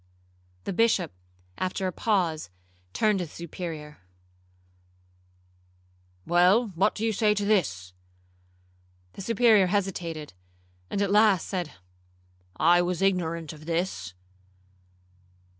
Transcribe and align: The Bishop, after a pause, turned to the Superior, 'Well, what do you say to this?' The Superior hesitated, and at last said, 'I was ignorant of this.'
The 0.63 0.73
Bishop, 0.73 1.11
after 1.59 1.85
a 1.85 1.91
pause, 1.91 2.49
turned 2.91 3.19
to 3.19 3.25
the 3.27 3.31
Superior, 3.31 3.99
'Well, 6.25 6.69
what 6.69 6.95
do 6.95 7.05
you 7.05 7.13
say 7.13 7.35
to 7.35 7.45
this?' 7.45 7.93
The 9.13 9.21
Superior 9.21 9.67
hesitated, 9.67 10.33
and 10.89 11.03
at 11.03 11.11
last 11.11 11.47
said, 11.47 11.73
'I 12.59 12.81
was 12.81 13.03
ignorant 13.03 13.53
of 13.53 13.67
this.' 13.67 14.15